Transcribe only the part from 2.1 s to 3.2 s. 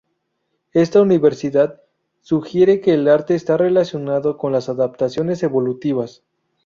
sugiere que el